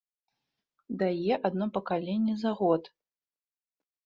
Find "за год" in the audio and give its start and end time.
2.45-2.83